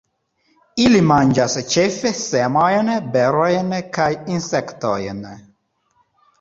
Ili 0.85 1.01
manĝas 1.09 1.57
ĉefe 1.73 2.13
semojn, 2.21 2.91
berojn 3.19 3.73
kaj 4.01 4.11
insektojn. 4.39 5.25